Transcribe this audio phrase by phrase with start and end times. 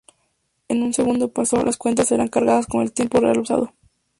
[0.67, 3.75] En un segundo paso, las cuentas serán cargadas con el tiempo real usado.